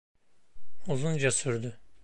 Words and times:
Uzunca 0.87 1.31
sürdü. 1.31 1.79